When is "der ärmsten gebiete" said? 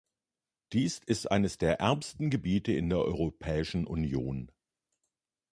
1.59-2.71